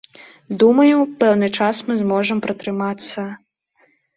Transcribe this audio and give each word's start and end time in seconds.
Думаю, 0.63 0.95
пэўны 1.19 1.47
час 1.59 1.83
мы 1.91 1.99
зможам 2.01 2.37
пратрымацца. 2.49 3.29